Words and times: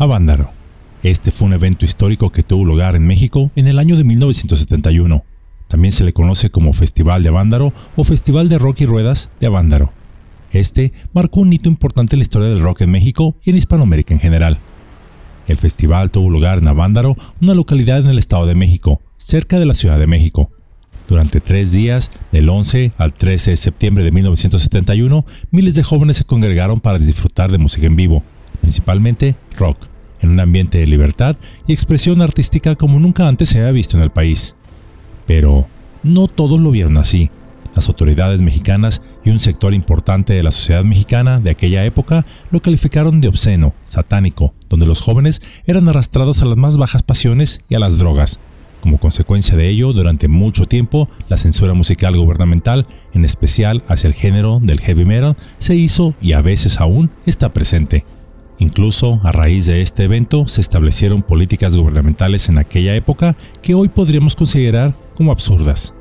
Avándaro. 0.00 0.52
Este 1.02 1.32
fue 1.32 1.48
un 1.48 1.54
evento 1.54 1.84
histórico 1.84 2.30
que 2.30 2.44
tuvo 2.44 2.64
lugar 2.64 2.94
en 2.94 3.04
México 3.04 3.50
en 3.56 3.66
el 3.66 3.80
año 3.80 3.96
de 3.96 4.04
1971. 4.04 5.24
También 5.66 5.90
se 5.90 6.04
le 6.04 6.12
conoce 6.12 6.50
como 6.50 6.72
Festival 6.72 7.24
de 7.24 7.30
Avándaro 7.30 7.72
o 7.96 8.04
Festival 8.04 8.48
de 8.48 8.58
Rock 8.58 8.82
y 8.82 8.86
Ruedas 8.86 9.28
de 9.40 9.48
Avándaro. 9.48 9.90
Este 10.52 10.92
marcó 11.12 11.40
un 11.40 11.52
hito 11.52 11.68
importante 11.68 12.14
en 12.14 12.20
la 12.20 12.22
historia 12.22 12.48
del 12.48 12.62
rock 12.62 12.82
en 12.82 12.92
México 12.92 13.34
y 13.42 13.50
en 13.50 13.56
Hispanoamérica 13.56 14.14
en 14.14 14.20
general. 14.20 14.60
El 15.48 15.56
festival 15.56 16.12
tuvo 16.12 16.30
lugar 16.30 16.58
en 16.58 16.68
Avándaro, 16.68 17.16
una 17.40 17.54
localidad 17.54 17.98
en 17.98 18.06
el 18.06 18.18
Estado 18.18 18.46
de 18.46 18.54
México, 18.54 19.02
cerca 19.16 19.58
de 19.58 19.66
la 19.66 19.74
Ciudad 19.74 19.98
de 19.98 20.06
México. 20.06 20.52
Durante 21.08 21.40
tres 21.40 21.72
días, 21.72 22.12
del 22.30 22.48
11 22.48 22.92
al 22.98 23.14
13 23.14 23.50
de 23.50 23.56
septiembre 23.56 24.04
de 24.04 24.12
1971, 24.12 25.26
miles 25.50 25.74
de 25.74 25.82
jóvenes 25.82 26.18
se 26.18 26.24
congregaron 26.24 26.78
para 26.78 26.98
disfrutar 26.98 27.50
de 27.50 27.58
música 27.58 27.86
en 27.86 27.96
vivo, 27.96 28.22
principalmente 28.68 29.34
rock, 29.56 29.78
en 30.20 30.28
un 30.28 30.40
ambiente 30.40 30.76
de 30.76 30.86
libertad 30.86 31.36
y 31.66 31.72
expresión 31.72 32.20
artística 32.20 32.74
como 32.74 32.98
nunca 33.00 33.26
antes 33.26 33.48
se 33.48 33.60
había 33.60 33.70
visto 33.70 33.96
en 33.96 34.02
el 34.02 34.10
país. 34.10 34.56
Pero 35.26 35.66
no 36.02 36.28
todos 36.28 36.60
lo 36.60 36.70
vieron 36.70 36.98
así. 36.98 37.30
Las 37.74 37.88
autoridades 37.88 38.42
mexicanas 38.42 39.00
y 39.24 39.30
un 39.30 39.38
sector 39.38 39.72
importante 39.72 40.34
de 40.34 40.42
la 40.42 40.50
sociedad 40.50 40.84
mexicana 40.84 41.40
de 41.40 41.48
aquella 41.48 41.82
época 41.86 42.26
lo 42.50 42.60
calificaron 42.60 43.22
de 43.22 43.28
obsceno, 43.28 43.72
satánico, 43.84 44.52
donde 44.68 44.84
los 44.84 45.00
jóvenes 45.00 45.40
eran 45.64 45.88
arrastrados 45.88 46.42
a 46.42 46.44
las 46.44 46.58
más 46.58 46.76
bajas 46.76 47.02
pasiones 47.02 47.64
y 47.70 47.74
a 47.74 47.78
las 47.78 47.96
drogas. 47.96 48.38
Como 48.82 48.98
consecuencia 48.98 49.56
de 49.56 49.66
ello, 49.66 49.94
durante 49.94 50.28
mucho 50.28 50.66
tiempo, 50.66 51.08
la 51.30 51.38
censura 51.38 51.72
musical 51.72 52.18
gubernamental, 52.18 52.86
en 53.14 53.24
especial 53.24 53.82
hacia 53.88 54.08
el 54.08 54.14
género 54.14 54.60
del 54.62 54.80
heavy 54.80 55.06
metal, 55.06 55.38
se 55.56 55.74
hizo 55.74 56.14
y 56.20 56.34
a 56.34 56.42
veces 56.42 56.80
aún 56.80 57.10
está 57.24 57.54
presente. 57.54 58.04
Incluso 58.58 59.20
a 59.22 59.32
raíz 59.32 59.66
de 59.66 59.82
este 59.82 60.04
evento 60.04 60.48
se 60.48 60.60
establecieron 60.60 61.22
políticas 61.22 61.76
gubernamentales 61.76 62.48
en 62.48 62.58
aquella 62.58 62.94
época 62.94 63.36
que 63.62 63.74
hoy 63.74 63.88
podríamos 63.88 64.34
considerar 64.34 64.94
como 65.14 65.30
absurdas, 65.30 65.94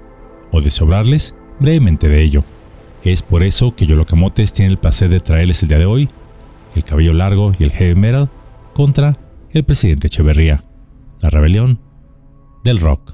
o 0.52 0.62
de 0.62 0.72
sobrarles 0.72 1.36
brevemente 1.60 2.10
de 2.10 2.22
ello. 2.24 2.44
Es 3.04 3.22
por 3.22 3.44
eso 3.44 3.76
que 3.76 3.86
Yolocamotes 3.86 4.54
tiene 4.54 4.72
el 4.72 4.80
placer 4.80 5.10
de 5.10 5.20
traerles 5.20 5.62
el 5.62 5.70
día 5.70 5.80
de 5.80 5.86
hoy 5.86 6.10
el 6.78 6.84
cabello 6.84 7.14
largo 7.14 7.54
y 7.58 7.64
el 7.64 7.72
heavy 7.72 7.96
metal 7.96 8.30
contra 8.74 9.18
el 9.52 9.64
presidente 9.64 10.08
Echeverría, 10.08 10.64
la 11.20 11.30
rebelión 11.30 11.80
del 12.64 12.80
rock. 12.80 13.14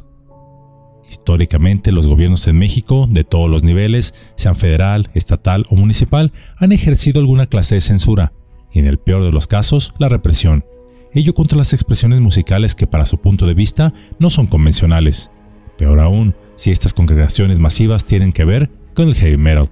Históricamente, 1.09 1.91
los 1.91 2.08
gobiernos 2.08 2.47
en 2.47 2.58
México, 2.58 3.08
de 3.09 3.23
todos 3.23 3.49
los 3.49 3.64
niveles, 3.64 4.16
sean 4.36 4.55
federal, 4.55 5.09
estatal 5.14 5.66
o 5.69 5.75
municipal, 5.75 6.33
han 6.58 6.71
ejercido 6.71 7.19
alguna 7.19 7.45
clase 7.45 7.75
de 7.75 7.81
censura, 7.81 8.33
y 8.73 8.79
en 8.79 8.88
el 8.88 8.97
peor 8.97 9.23
de 9.23 9.31
los 9.31 9.47
casos, 9.47 9.93
la 9.99 10.09
represión, 10.09 10.66
ello 11.13 11.35
contra 11.35 11.57
las 11.57 11.73
expresiones 11.73 12.19
musicales 12.19 12.73
que 12.73 12.88
para 12.88 13.05
su 13.05 13.19
punto 13.19 13.45
de 13.45 13.53
vista 13.53 13.93
no 14.17 14.31
son 14.31 14.47
convencionales. 14.47 15.30
Peor 15.77 15.99
aún, 15.99 16.35
si 16.55 16.71
estas 16.71 16.93
congregaciones 16.93 17.59
masivas 17.59 18.05
tienen 18.05 18.31
que 18.31 18.45
ver 18.45 18.71
con 18.95 19.07
el 19.07 19.15
heavy 19.15 19.38
metal. 19.38 19.69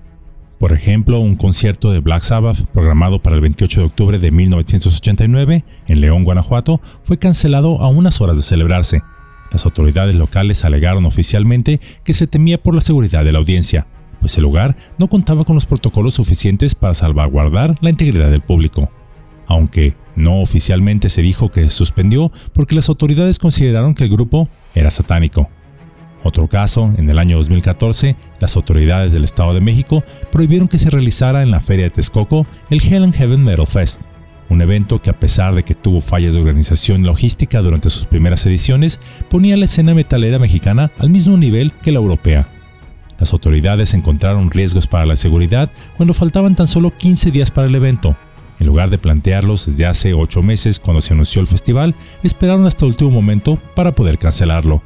Por 0.59 0.73
ejemplo, 0.73 1.19
un 1.19 1.33
concierto 1.33 1.91
de 1.91 1.99
Black 1.99 2.21
Sabbath 2.21 2.67
programado 2.67 3.19
para 3.19 3.35
el 3.35 3.41
28 3.41 3.79
de 3.79 3.85
octubre 3.87 4.19
de 4.19 4.29
1989 4.29 5.65
en 5.87 6.01
León, 6.01 6.23
Guanajuato, 6.23 6.79
fue 7.01 7.17
cancelado 7.17 7.81
a 7.81 7.87
unas 7.87 8.21
horas 8.21 8.37
de 8.37 8.43
celebrarse. 8.43 9.01
Las 9.51 9.65
autoridades 9.65 10.15
locales 10.15 10.63
alegaron 10.63 11.07
oficialmente 11.07 11.81
que 12.03 12.13
se 12.13 12.27
temía 12.27 12.61
por 12.61 12.75
la 12.75 12.81
seguridad 12.81 13.25
de 13.25 13.31
la 13.31 13.39
audiencia, 13.39 13.87
pues 14.21 14.37
el 14.37 14.43
lugar 14.43 14.77
no 14.97 15.07
contaba 15.07 15.43
con 15.43 15.55
los 15.55 15.65
protocolos 15.65 16.13
suficientes 16.13 16.75
para 16.75 16.93
salvaguardar 16.93 17.75
la 17.81 17.89
integridad 17.89 18.29
del 18.29 18.41
público. 18.41 18.89
Aunque 19.47 19.95
no 20.15 20.41
oficialmente 20.41 21.09
se 21.09 21.21
dijo 21.21 21.51
que 21.51 21.63
se 21.63 21.69
suspendió 21.71 22.31
porque 22.53 22.75
las 22.75 22.87
autoridades 22.87 23.39
consideraron 23.39 23.93
que 23.93 24.05
el 24.05 24.11
grupo 24.11 24.47
era 24.73 24.91
satánico. 24.91 25.49
Otro 26.23 26.47
caso, 26.47 26.93
en 26.97 27.09
el 27.09 27.17
año 27.17 27.37
2014, 27.37 28.15
las 28.39 28.55
autoridades 28.55 29.11
del 29.11 29.23
Estado 29.23 29.53
de 29.53 29.61
México 29.61 30.03
prohibieron 30.31 30.67
que 30.67 30.77
se 30.77 30.89
realizara 30.89 31.41
en 31.41 31.49
la 31.51 31.59
Feria 31.59 31.85
de 31.85 31.89
Texcoco 31.89 32.45
el 32.69 32.81
Hell 32.81 33.03
and 33.03 33.15
Heaven 33.15 33.43
Metal 33.43 33.65
Fest, 33.65 34.01
un 34.51 34.61
evento 34.61 35.01
que 35.01 35.09
a 35.09 35.19
pesar 35.19 35.55
de 35.55 35.63
que 35.63 35.75
tuvo 35.75 36.01
fallas 36.01 36.35
de 36.35 36.41
organización 36.41 37.01
y 37.01 37.05
logística 37.05 37.61
durante 37.61 37.89
sus 37.89 38.05
primeras 38.05 38.45
ediciones, 38.45 38.99
ponía 39.29 39.57
la 39.57 39.65
escena 39.65 39.95
metalera 39.95 40.37
mexicana 40.37 40.91
al 40.99 41.09
mismo 41.09 41.37
nivel 41.37 41.73
que 41.81 41.91
la 41.91 41.99
europea. 41.99 42.47
Las 43.21 43.33
autoridades 43.33 43.93
encontraron 43.93 44.49
riesgos 44.49 44.87
para 44.87 45.05
la 45.05 45.15
seguridad 45.15 45.71
cuando 45.95 46.15
faltaban 46.15 46.55
tan 46.55 46.67
solo 46.67 46.97
15 46.97 47.29
días 47.29 47.51
para 47.51 47.67
el 47.67 47.75
evento. 47.75 48.17
En 48.59 48.65
lugar 48.65 48.89
de 48.89 48.97
plantearlos 48.97 49.67
desde 49.67 49.85
hace 49.85 50.15
8 50.15 50.41
meses 50.41 50.79
cuando 50.79 51.01
se 51.01 51.13
anunció 51.13 51.39
el 51.39 51.45
festival, 51.45 51.93
esperaron 52.23 52.65
hasta 52.65 52.83
el 52.83 52.93
último 52.93 53.11
momento 53.11 53.59
para 53.75 53.93
poder 53.93 54.17
cancelarlo. 54.17 54.81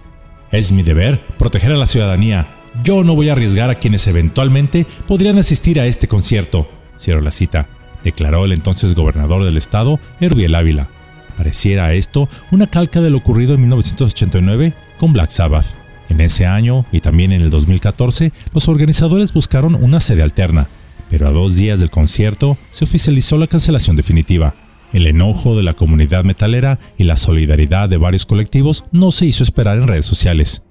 Es 0.52 0.74
mi 0.74 0.84
deber 0.84 1.22
proteger 1.38 1.72
a 1.72 1.78
la 1.78 1.88
ciudadanía. 1.88 2.46
Yo 2.84 3.06
no 3.06 3.16
voy 3.16 3.30
a 3.30 3.32
arriesgar 3.32 3.70
a 3.70 3.80
quienes 3.80 4.06
eventualmente 4.06 4.86
podrían 5.08 5.38
asistir 5.38 5.80
a 5.80 5.86
este 5.86 6.10
concierto. 6.10 6.68
Cierro 7.00 7.22
la 7.22 7.32
cita, 7.32 7.70
declaró 8.04 8.44
el 8.44 8.52
entonces 8.52 8.96
gobernador 8.96 9.46
del 9.46 9.56
estado, 9.56 10.02
Herbiel 10.20 10.56
Ávila. 10.56 10.90
Pareciera 11.38 11.94
esto 11.94 12.28
una 12.52 12.68
calca 12.68 13.00
de 13.00 13.12
lo 13.12 13.20
ocurrido 13.20 13.54
en 13.54 13.62
1989 13.62 14.74
con 14.98 15.14
Black 15.14 15.30
Sabbath. 15.30 15.85
En 16.10 16.22
ese 16.22 16.46
año 16.46 16.86
y 16.92 17.02
también 17.02 17.32
en 17.32 17.42
el 17.42 17.50
2014, 17.50 18.32
los 18.54 18.68
organizadores 18.68 19.34
buscaron 19.34 19.76
una 19.76 20.00
sede 20.00 20.24
alterna, 20.24 20.68
pero 21.10 21.28
a 21.28 21.32
dos 21.32 21.56
días 21.56 21.80
del 21.80 21.90
concierto 21.90 22.58
se 22.72 22.86
oficializó 22.86 23.38
la 23.38 23.48
cancelación 23.48 23.96
definitiva. 23.96 24.54
El 24.94 25.08
enojo 25.08 25.58
de 25.58 25.64
la 25.64 25.74
comunidad 25.74 26.24
metalera 26.24 26.80
y 26.98 27.04
la 27.04 27.18
solidaridad 27.18 27.90
de 27.90 27.98
varios 27.98 28.26
colectivos 28.26 28.84
no 28.92 29.12
se 29.12 29.26
hizo 29.26 29.44
esperar 29.44 29.78
en 29.78 29.88
redes 29.88 30.06
sociales. 30.06 30.62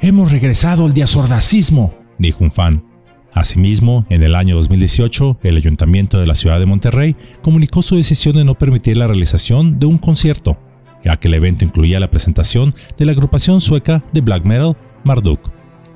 Hemos 0.00 0.32
regresado 0.32 0.84
al 0.84 0.92
diazordacismo, 0.92 1.94
dijo 2.18 2.44
un 2.44 2.52
fan. 2.52 2.84
Asimismo, 3.32 4.06
en 4.10 4.22
el 4.22 4.34
año 4.34 4.56
2018, 4.56 5.38
el 5.42 5.56
Ayuntamiento 5.56 6.18
de 6.18 6.26
la 6.26 6.34
ciudad 6.34 6.58
de 6.58 6.66
Monterrey 6.66 7.16
comunicó 7.42 7.82
su 7.82 7.96
decisión 7.96 8.36
de 8.36 8.44
no 8.44 8.56
permitir 8.56 8.96
la 8.96 9.06
realización 9.06 9.78
de 9.78 9.86
un 9.86 9.98
concierto, 9.98 10.58
ya 11.04 11.16
que 11.16 11.28
el 11.28 11.34
evento 11.34 11.64
incluía 11.64 12.00
la 12.00 12.10
presentación 12.10 12.74
de 12.96 13.04
la 13.04 13.12
agrupación 13.12 13.60
sueca 13.60 14.02
de 14.12 14.20
black 14.20 14.44
metal 14.44 14.76
Marduk, 15.04 15.40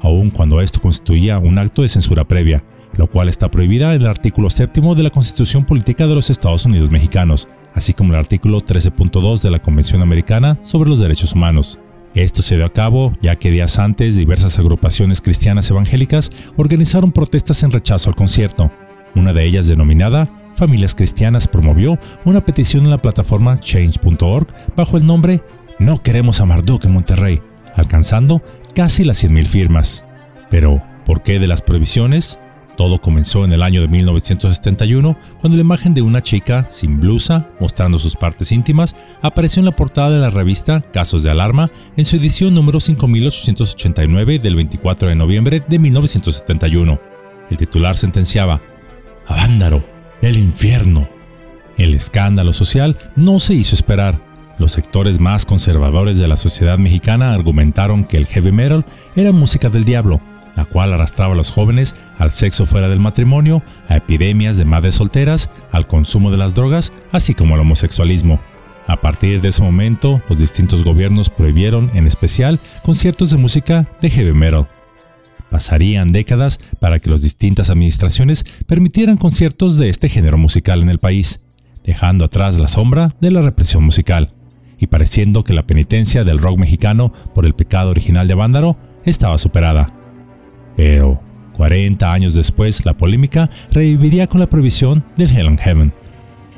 aun 0.00 0.30
cuando 0.30 0.60
esto 0.60 0.80
constituía 0.80 1.38
un 1.38 1.58
acto 1.58 1.82
de 1.82 1.88
censura 1.88 2.24
previa, 2.24 2.62
lo 2.96 3.08
cual 3.08 3.28
está 3.28 3.50
prohibida 3.50 3.94
en 3.94 4.02
el 4.02 4.08
artículo 4.08 4.50
séptimo 4.50 4.94
de 4.94 5.02
la 5.02 5.10
Constitución 5.10 5.64
Política 5.64 6.06
de 6.06 6.14
los 6.14 6.30
Estados 6.30 6.64
Unidos 6.64 6.90
Mexicanos, 6.90 7.48
así 7.74 7.92
como 7.92 8.12
el 8.12 8.18
artículo 8.18 8.60
13.2 8.60 9.40
de 9.40 9.50
la 9.50 9.60
Convención 9.60 10.02
Americana 10.02 10.58
sobre 10.60 10.90
los 10.90 11.00
Derechos 11.00 11.32
Humanos. 11.32 11.78
Esto 12.14 12.42
se 12.42 12.56
dio 12.56 12.64
a 12.64 12.72
cabo 12.72 13.12
ya 13.20 13.36
que 13.36 13.50
días 13.50 13.78
antes 13.78 14.16
diversas 14.16 14.58
agrupaciones 14.58 15.20
cristianas 15.20 15.68
evangélicas 15.70 16.30
organizaron 16.56 17.10
protestas 17.10 17.62
en 17.64 17.72
rechazo 17.72 18.08
al 18.08 18.16
concierto. 18.16 18.70
Una 19.16 19.32
de 19.32 19.44
ellas 19.44 19.66
denominada 19.66 20.30
Familias 20.56 20.94
Cristianas 20.94 21.48
promovió 21.48 21.98
una 22.24 22.44
petición 22.44 22.84
en 22.84 22.90
la 22.90 23.02
plataforma 23.02 23.58
change.org 23.58 24.46
bajo 24.76 24.96
el 24.96 25.06
nombre 25.06 25.42
No 25.78 26.02
queremos 26.02 26.40
a 26.40 26.46
Marduk 26.46 26.84
en 26.84 26.92
Monterrey, 26.92 27.40
alcanzando 27.74 28.42
casi 28.74 29.04
las 29.04 29.22
100.000 29.22 29.46
firmas. 29.46 30.04
Pero, 30.50 30.82
¿por 31.04 31.22
qué 31.22 31.38
de 31.38 31.46
las 31.46 31.62
prohibiciones? 31.62 32.38
Todo 32.76 33.00
comenzó 33.00 33.44
en 33.44 33.52
el 33.52 33.62
año 33.62 33.82
de 33.82 33.88
1971, 33.88 35.16
cuando 35.40 35.56
la 35.56 35.62
imagen 35.62 35.94
de 35.94 36.02
una 36.02 36.22
chica 36.22 36.66
sin 36.68 36.98
blusa, 36.98 37.48
mostrando 37.60 38.00
sus 38.00 38.16
partes 38.16 38.50
íntimas, 38.50 38.96
apareció 39.22 39.60
en 39.60 39.66
la 39.66 39.76
portada 39.76 40.10
de 40.10 40.18
la 40.18 40.30
revista 40.30 40.80
Casos 40.80 41.22
de 41.22 41.30
Alarma 41.30 41.70
en 41.96 42.04
su 42.04 42.16
edición 42.16 42.52
número 42.52 42.80
5889 42.80 44.40
del 44.40 44.56
24 44.56 45.08
de 45.08 45.14
noviembre 45.14 45.62
de 45.66 45.78
1971. 45.78 46.98
El 47.50 47.56
titular 47.56 47.96
sentenciaba, 47.96 48.60
Avándaro, 49.26 49.93
el 50.28 50.38
infierno. 50.38 51.08
El 51.76 51.94
escándalo 51.94 52.52
social 52.52 52.96
no 53.16 53.38
se 53.38 53.54
hizo 53.54 53.74
esperar. 53.74 54.20
Los 54.58 54.72
sectores 54.72 55.20
más 55.20 55.46
conservadores 55.46 56.18
de 56.18 56.28
la 56.28 56.36
sociedad 56.36 56.78
mexicana 56.78 57.32
argumentaron 57.32 58.04
que 58.04 58.16
el 58.16 58.26
heavy 58.26 58.52
metal 58.52 58.86
era 59.16 59.32
música 59.32 59.68
del 59.68 59.84
diablo 59.84 60.20
la 60.56 60.64
cual 60.64 60.92
arrastraba 60.92 61.34
a 61.34 61.36
los 61.36 61.50
jóvenes 61.50 61.94
al 62.18 62.30
sexo 62.30 62.66
fuera 62.66 62.88
del 62.88 63.00
matrimonio, 63.00 63.62
a 63.88 63.96
epidemias 63.96 64.56
de 64.56 64.64
madres 64.64 64.96
solteras, 64.96 65.50
al 65.72 65.86
consumo 65.86 66.30
de 66.30 66.36
las 66.36 66.54
drogas, 66.54 66.92
así 67.12 67.34
como 67.34 67.54
al 67.54 67.60
homosexualismo. 67.60 68.40
A 68.86 69.00
partir 69.00 69.40
de 69.40 69.48
ese 69.48 69.62
momento, 69.62 70.22
los 70.28 70.38
distintos 70.38 70.84
gobiernos 70.84 71.30
prohibieron, 71.30 71.90
en 71.94 72.06
especial, 72.06 72.60
conciertos 72.82 73.30
de 73.30 73.38
música 73.38 73.88
de 74.00 74.10
heavy 74.10 74.32
metal. 74.32 74.68
Pasarían 75.54 76.10
décadas 76.10 76.58
para 76.80 76.98
que 76.98 77.08
las 77.08 77.22
distintas 77.22 77.70
administraciones 77.70 78.44
permitieran 78.66 79.16
conciertos 79.16 79.78
de 79.78 79.88
este 79.88 80.08
género 80.08 80.36
musical 80.36 80.82
en 80.82 80.88
el 80.88 80.98
país, 80.98 81.46
dejando 81.84 82.24
atrás 82.24 82.58
la 82.58 82.66
sombra 82.66 83.10
de 83.20 83.30
la 83.30 83.40
represión 83.40 83.84
musical, 83.84 84.30
y 84.80 84.88
pareciendo 84.88 85.44
que 85.44 85.52
la 85.52 85.64
penitencia 85.64 86.24
del 86.24 86.40
rock 86.40 86.58
mexicano 86.58 87.12
por 87.36 87.46
el 87.46 87.54
pecado 87.54 87.90
original 87.90 88.26
de 88.26 88.34
Vándaro 88.34 88.76
estaba 89.04 89.38
superada. 89.38 89.94
Pero 90.74 91.22
40 91.52 92.12
años 92.12 92.34
después, 92.34 92.84
la 92.84 92.96
polémica 92.96 93.48
reviviría 93.70 94.26
con 94.26 94.40
la 94.40 94.50
prohibición 94.50 95.04
del 95.16 95.30
Hell 95.30 95.46
and 95.46 95.60
Heaven. 95.60 95.94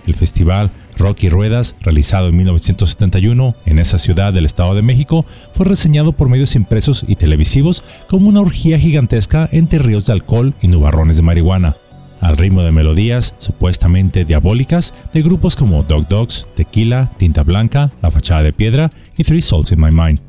El 0.07 0.15
festival 0.15 0.71
Rocky 0.97 1.29
Ruedas, 1.29 1.77
realizado 1.81 2.29
en 2.29 2.37
1971 2.37 3.55
en 3.67 3.79
esa 3.79 3.99
ciudad 3.99 4.33
del 4.33 4.47
Estado 4.47 4.75
de 4.75 4.83
México, 4.83 5.27
fue 5.53 5.67
reseñado 5.67 6.13
por 6.13 6.29
medios 6.29 6.57
impresos 6.57 7.05
y 7.07 7.17
televisivos 7.17 7.85
como 8.09 8.29
una 8.29 8.41
orgía 8.41 8.79
gigantesca 8.79 9.49
entre 9.53 9.79
ríos 9.79 10.07
de 10.07 10.15
alcohol 10.15 10.55
y 10.63 10.69
nubarrones 10.69 11.17
de 11.17 11.23
marihuana, 11.23 11.77
al 12.21 12.37
ritmo 12.37 12.63
de 12.63 12.73
melodías 12.73 13.35
supuestamente 13.39 14.25
diabólicas 14.25 14.95
de 15.13 15.23
grupos 15.23 15.55
como 15.55 15.83
Dog 15.83 16.09
Dogs, 16.09 16.47
Tequila, 16.55 17.11
Tinta 17.17 17.43
Blanca, 17.43 17.93
La 18.03 18.11
Fachada 18.11 18.43
de 18.43 18.53
Piedra 18.53 18.91
y 19.17 19.25
Three 19.25 19.43
Souls 19.43 19.73
in 19.73 19.81
My 19.81 19.91
Mind. 19.91 20.21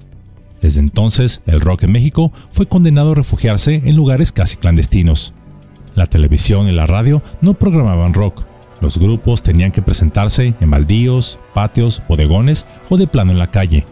Desde 0.62 0.80
entonces, 0.80 1.42
el 1.46 1.62
rock 1.62 1.84
en 1.84 1.92
México 1.92 2.32
fue 2.52 2.66
condenado 2.66 3.12
a 3.12 3.16
refugiarse 3.16 3.76
en 3.86 3.96
lugares 3.96 4.32
casi 4.32 4.58
clandestinos. 4.58 5.34
La 5.96 6.08
televisión 6.08 6.68
y 6.68 6.72
la 6.72 6.88
radio 6.88 7.24
no 7.42 7.54
programaban 7.54 8.14
rock, 8.14 8.44
los 8.82 8.98
grupos 8.98 9.44
tenían 9.44 9.72
que 9.72 9.82
presentarse 9.82 10.54
en 10.60 10.70
baldíos, 10.70 11.40
patios, 11.54 12.02
bodegones 12.08 12.66
o 12.90 12.98
de 12.98 13.08
plano 13.08 13.32
en 13.32 13.40
la 13.40 13.48
calle. 13.48 13.86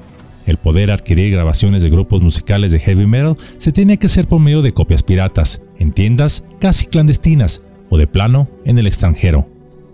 El 0.45 0.57
poder 0.57 0.91
adquirir 0.91 1.31
grabaciones 1.31 1.81
de 1.81 1.89
grupos 1.89 2.21
musicales 2.21 2.71
de 2.71 2.79
heavy 2.79 3.07
metal 3.07 3.37
se 3.57 3.71
tenía 3.71 3.97
que 3.97 4.07
hacer 4.07 4.27
por 4.27 4.39
medio 4.39 4.61
de 4.61 4.73
copias 4.73 5.01
piratas, 5.01 5.61
en 5.79 5.91
tiendas 5.91 6.43
casi 6.59 6.85
clandestinas 6.85 7.61
o 7.89 7.97
de 7.97 8.07
plano 8.07 8.47
en 8.63 8.77
el 8.77 8.87
extranjero. 8.87 9.47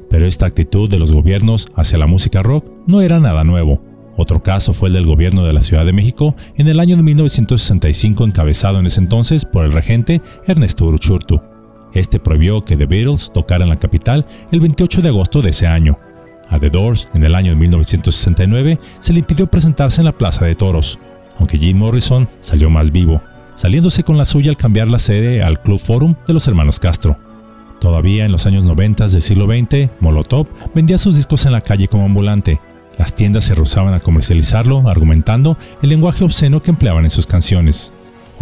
Pero 0.10 0.26
esta 0.26 0.46
actitud 0.46 0.90
de 0.90 1.00
los 1.00 1.14
gobiernos 1.14 1.70
hacia 1.76 1.98
la 1.98 2.08
música 2.08 2.44
rock 2.44 2.70
no 2.86 3.02
era 3.02 3.20
nada 3.20 3.46
nuevo. 3.46 3.82
Otro 4.18 4.44
caso 4.44 4.74
fue 4.74 4.90
el 4.90 4.94
del 4.94 5.06
gobierno 5.06 5.46
de 5.46 5.54
la 5.54 5.62
Ciudad 5.62 5.86
de 5.86 5.94
México 5.94 6.36
en 6.58 6.68
el 6.68 6.82
año 6.82 6.98
de 6.98 7.04
1965 7.04 8.26
encabezado 8.26 8.80
en 8.80 8.88
ese 8.88 9.00
entonces 9.00 9.46
por 9.46 9.64
el 9.64 9.72
regente 9.72 10.22
Ernesto 10.46 10.86
Uruchurtu. 10.86 11.42
Este 11.94 12.20
prohibió 12.20 12.64
que 12.64 12.78
The 12.78 12.86
Beatles 12.86 13.32
tocaran 13.34 13.70
la 13.70 13.80
capital 13.80 14.26
el 14.52 14.60
28 14.60 15.02
de 15.02 15.10
agosto 15.10 15.42
de 15.42 15.50
ese 15.50 15.68
año. 15.68 15.98
A 16.50 16.60
The 16.60 16.70
Doors, 16.70 17.08
en 17.14 17.24
el 17.24 17.36
año 17.36 17.52
de 17.52 17.58
1969, 17.58 18.80
se 19.00 19.14
le 19.14 19.20
impidió 19.20 19.48
presentarse 19.48 20.02
en 20.02 20.06
la 20.06 20.12
Plaza 20.12 20.46
de 20.46 20.56
Toros, 20.56 21.00
aunque 21.38 21.58
Jim 21.58 21.78
Morrison 21.78 22.28
salió 22.40 22.70
más 22.70 22.92
vivo, 22.92 23.22
saliéndose 23.56 24.04
con 24.04 24.18
la 24.18 24.26
suya 24.26 24.52
al 24.52 24.58
cambiar 24.58 24.90
la 24.90 25.00
sede 25.00 25.44
al 25.44 25.62
Club 25.62 25.80
Forum 25.80 26.16
de 26.28 26.34
los 26.34 26.48
hermanos 26.48 26.80
Castro. 26.80 27.18
Todavía 27.80 28.26
en 28.26 28.32
los 28.32 28.46
años 28.46 28.64
90 28.64 29.08
del 29.08 29.22
siglo 29.22 29.46
XX, 29.46 29.90
Molotov 30.00 30.48
vendía 30.76 30.98
sus 30.98 31.16
discos 31.16 31.46
en 31.46 31.54
la 31.54 31.62
calle 31.62 31.88
como 31.88 32.06
ambulante. 32.06 32.60
Las 32.98 33.16
tiendas 33.16 33.46
se 33.46 33.56
rehusaban 33.56 33.94
a 33.94 34.00
comercializarlo, 34.00 34.88
argumentando 34.88 35.58
el 35.82 35.90
lenguaje 35.90 36.24
obsceno 36.24 36.62
que 36.62 36.70
empleaban 36.70 37.06
en 37.06 37.10
sus 37.10 37.26
canciones. 37.26 37.92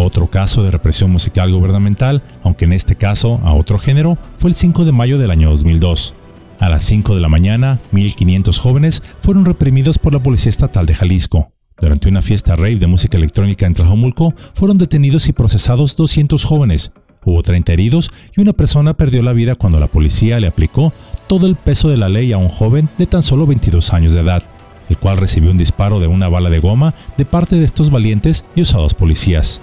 Otro 0.02 0.28
caso 0.28 0.64
de 0.64 0.72
represión 0.72 1.12
musical 1.12 1.52
gubernamental, 1.52 2.24
aunque 2.42 2.64
en 2.64 2.72
este 2.72 2.96
caso 2.96 3.42
a 3.44 3.54
otro 3.54 3.78
género, 3.78 4.18
fue 4.38 4.50
el 4.50 4.56
5 4.56 4.86
de 4.86 4.94
mayo 4.94 5.18
del 5.18 5.30
año 5.30 5.50
2002. 5.50 6.14
A 6.58 6.70
las 6.70 6.84
5 6.86 7.16
de 7.16 7.22
la 7.22 7.28
mañana, 7.28 7.80
1.500 7.92 8.58
jóvenes 8.60 9.04
fueron 9.20 9.44
reprimidos 9.44 10.00
por 10.00 10.14
la 10.14 10.24
Policía 10.24 10.52
Estatal 10.52 10.86
de 10.86 10.94
Jalisco. 10.94 11.52
Durante 11.82 12.08
una 12.08 12.22
fiesta 12.22 12.56
rave 12.56 12.78
de 12.78 12.88
música 12.88 13.18
electrónica 13.18 13.66
en 13.66 13.74
Tlajomulco, 13.74 14.34
fueron 14.54 14.78
detenidos 14.78 15.28
y 15.28 15.34
procesados 15.34 15.98
200 15.98 16.46
jóvenes. 16.46 16.94
Hubo 17.26 17.44
30 17.44 17.74
heridos 17.74 18.10
y 18.38 18.40
una 18.40 18.54
persona 18.54 18.94
perdió 18.94 19.22
la 19.22 19.34
vida 19.34 19.56
cuando 19.56 19.82
la 19.82 19.88
policía 19.88 20.40
le 20.40 20.48
aplicó 20.48 20.94
todo 21.28 21.46
el 21.46 21.56
peso 21.56 21.90
de 21.90 21.98
la 21.98 22.08
ley 22.08 22.32
a 22.32 22.38
un 22.38 22.48
joven 22.48 22.88
de 22.98 23.06
tan 23.06 23.22
solo 23.22 23.46
22 23.46 23.94
años 23.94 24.14
de 24.14 24.22
edad, 24.22 24.44
el 24.88 24.98
cual 24.98 25.18
recibió 25.18 25.52
un 25.52 25.58
disparo 25.58 26.00
de 26.00 26.08
una 26.08 26.30
bala 26.30 26.50
de 26.50 26.60
goma 26.60 26.94
de 27.18 27.26
parte 27.26 27.58
de 27.58 27.66
estos 27.66 27.90
valientes 27.90 28.46
y 28.56 28.62
usados 28.62 28.94
policías. 28.94 29.60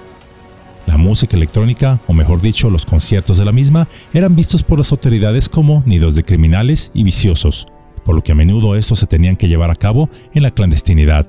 La 0.86 0.96
música 0.96 1.36
electrónica, 1.36 2.00
o 2.06 2.12
mejor 2.12 2.40
dicho, 2.40 2.70
los 2.70 2.86
conciertos 2.86 3.38
de 3.38 3.44
la 3.44 3.52
misma, 3.52 3.88
eran 4.14 4.36
vistos 4.36 4.62
por 4.62 4.78
las 4.78 4.92
autoridades 4.92 5.48
como 5.48 5.82
nidos 5.84 6.14
de 6.14 6.22
criminales 6.22 6.92
y 6.94 7.02
viciosos, 7.02 7.66
por 8.04 8.14
lo 8.14 8.22
que 8.22 8.32
a 8.32 8.36
menudo 8.36 8.76
estos 8.76 9.00
se 9.00 9.06
tenían 9.06 9.36
que 9.36 9.48
llevar 9.48 9.70
a 9.70 9.76
cabo 9.76 10.08
en 10.32 10.44
la 10.44 10.52
clandestinidad. 10.52 11.26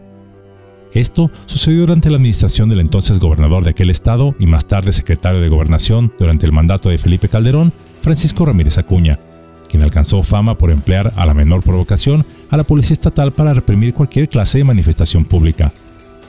Esto 0.94 1.31
sucedió 1.48 1.81
durante 1.81 2.09
la 2.09 2.18
administración 2.18 2.69
del 2.69 2.80
entonces 2.80 3.19
gobernador 3.19 3.63
de 3.63 3.71
aquel 3.71 3.89
estado 3.89 4.36
y 4.39 4.45
más 4.45 4.68
tarde 4.68 4.92
secretario 4.92 5.42
de 5.42 5.50
gobernación 5.50 6.13
durante 6.19 6.45
el 6.45 6.51
mandato 6.51 6.89
de 6.89 6.98
Felipe 6.98 7.27
Calderón, 7.27 7.74
Francisco 8.01 8.45
Ramírez 8.45 8.77
Acuña, 8.77 9.19
quien 9.68 9.83
alcanzó 9.83 10.24
fama 10.24 10.56
por 10.56 10.71
emplear 10.71 11.13
a 11.15 11.25
la 11.25 11.33
menor 11.33 11.62
provocación 11.63 12.25
a 12.50 12.57
la 12.57 12.63
policía 12.63 12.94
estatal 12.94 13.33
para 13.33 13.54
reprimir 13.54 13.94
cualquier 13.94 14.30
clase 14.30 14.59
de 14.59 14.63
manifestación 14.63 15.25
pública. 15.25 15.74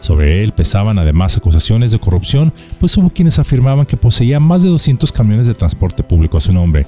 Sobre 0.01 0.43
él 0.43 0.53
pesaban 0.53 0.99
además 0.99 1.37
acusaciones 1.37 1.91
de 1.91 1.99
corrupción, 1.99 2.53
pues 2.81 2.97
hubo 2.97 3.11
quienes 3.11 3.39
afirmaban 3.39 3.87
que 3.87 3.97
poseía 3.97 4.41
más 4.41 4.63
de 4.63 4.69
200 4.69 5.11
camiones 5.13 5.47
de 5.47 5.55
transporte 5.55 6.03
público 6.03 6.37
a 6.37 6.41
su 6.41 6.53
nombre. 6.53 6.87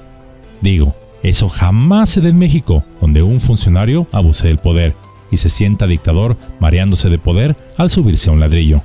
Digo, 0.61 0.95
eso 1.23 1.49
jamás 1.49 2.09
se 2.09 2.21
da 2.21 2.29
en 2.29 2.39
México, 2.39 2.83
donde 2.99 3.21
un 3.21 3.39
funcionario 3.39 4.07
abuse 4.11 4.47
del 4.47 4.57
poder 4.57 4.95
y 5.29 5.37
se 5.37 5.49
sienta 5.49 5.87
dictador 5.87 6.37
mareándose 6.59 7.09
de 7.09 7.17
poder 7.17 7.55
al 7.77 7.89
subirse 7.89 8.29
a 8.29 8.33
un 8.33 8.39
ladrillo. 8.39 8.81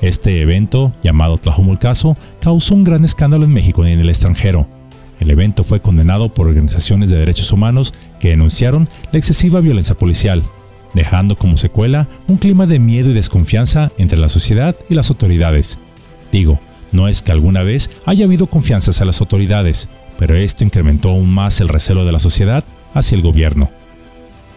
Este 0.00 0.40
evento, 0.40 0.92
llamado 1.02 1.38
Tlajumulcaso, 1.38 2.16
causó 2.40 2.74
un 2.74 2.84
gran 2.84 3.04
escándalo 3.04 3.44
en 3.44 3.52
México 3.52 3.86
y 3.86 3.92
en 3.92 4.00
el 4.00 4.08
extranjero. 4.08 4.68
El 5.18 5.30
evento 5.30 5.64
fue 5.64 5.80
condenado 5.80 6.32
por 6.32 6.46
organizaciones 6.46 7.10
de 7.10 7.18
derechos 7.18 7.52
humanos 7.52 7.92
que 8.20 8.28
denunciaron 8.28 8.88
la 9.10 9.18
excesiva 9.18 9.60
violencia 9.60 9.96
policial, 9.96 10.44
dejando 10.94 11.36
como 11.36 11.56
secuela 11.56 12.08
un 12.26 12.36
clima 12.36 12.66
de 12.66 12.78
miedo 12.78 13.10
y 13.10 13.14
desconfianza 13.14 13.92
entre 13.98 14.18
la 14.18 14.28
sociedad 14.28 14.76
y 14.88 14.94
las 14.94 15.10
autoridades. 15.10 15.78
Digo, 16.32 16.60
no 16.92 17.08
es 17.08 17.22
que 17.22 17.32
alguna 17.32 17.62
vez 17.62 17.90
haya 18.06 18.24
habido 18.24 18.46
confianza 18.46 18.90
hacia 18.90 19.06
las 19.06 19.20
autoridades, 19.20 19.88
pero 20.18 20.34
esto 20.34 20.64
incrementó 20.64 21.10
aún 21.10 21.30
más 21.30 21.60
el 21.60 21.68
recelo 21.68 22.04
de 22.04 22.12
la 22.12 22.18
sociedad 22.18 22.64
hacia 22.94 23.16
el 23.16 23.22
gobierno. 23.22 23.70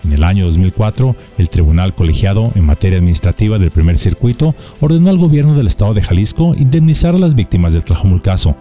En 0.04 0.14
el 0.14 0.24
año 0.24 0.46
2004, 0.46 1.16
el 1.38 1.50
Tribunal 1.50 1.94
Colegiado 1.94 2.52
en 2.56 2.66
materia 2.66 2.98
administrativa 2.98 3.60
del 3.60 3.70
primer 3.70 4.00
circuito 4.00 4.56
ordenó 4.80 5.12
al 5.12 5.18
gobierno 5.18 5.54
del 5.54 5.68
estado 5.68 5.94
de 5.94 6.02
Jalisco 6.02 6.56
indemnizar 6.56 7.14
a 7.14 7.20
las 7.20 7.36
víctimas 7.36 7.74
del 7.74 7.84
Tlajomulcaso. 7.84 8.56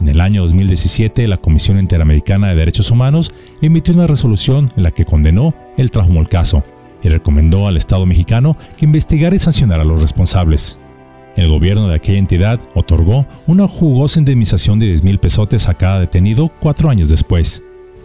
En 0.00 0.08
el 0.08 0.20
año 0.20 0.42
2017, 0.42 1.28
la 1.28 1.36
Comisión 1.36 1.78
Interamericana 1.78 2.48
de 2.48 2.56
Derechos 2.56 2.90
Humanos 2.90 3.32
emitió 3.60 3.92
una 3.94 4.06
resolución 4.06 4.70
en 4.76 4.84
la 4.84 4.90
que 4.90 5.04
condenó 5.04 5.54
el 5.76 5.90
Tlajomulcaso 5.90 6.64
y 7.04 7.08
recomendó 7.08 7.68
al 7.68 7.76
Estado 7.76 8.06
mexicano 8.06 8.56
que 8.76 8.86
investigara 8.86 9.36
y 9.36 9.38
sancionara 9.38 9.82
a 9.82 9.86
los 9.86 10.00
responsables. 10.00 10.78
El 11.36 11.48
gobierno 11.48 11.88
de 11.88 11.96
aquella 11.96 12.18
entidad 12.18 12.60
otorgó 12.74 13.26
una 13.46 13.68
jugosa 13.68 14.18
indemnización 14.18 14.78
de 14.78 14.86
10 14.86 15.04
mil 15.04 15.18
pesotes 15.18 15.68
a 15.68 15.74
cada 15.74 16.00
detenido 16.00 16.50
cuatro 16.60 16.90
años 16.90 17.08
después. 17.08 17.62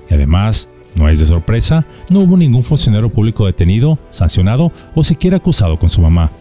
Y 0.09 0.13
además, 0.13 0.69
no 0.95 1.07
es 1.07 1.19
de 1.19 1.27
sorpresa, 1.27 1.85
no 2.09 2.21
hubo 2.21 2.37
ningún 2.37 2.63
funcionario 2.63 3.09
público 3.09 3.45
detenido, 3.45 3.99
sancionado 4.09 4.71
o 4.95 5.03
siquiera 5.03 5.37
acusado 5.37 5.77
con 5.79 5.89
su 5.89 6.01
mamá. 6.01 6.31